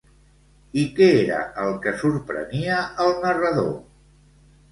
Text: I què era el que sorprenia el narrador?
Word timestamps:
I 0.83 0.85
què 0.99 1.09
era 1.17 1.41
el 1.65 1.75
que 1.83 1.93
sorprenia 2.01 2.79
el 3.05 3.13
narrador? 3.27 3.71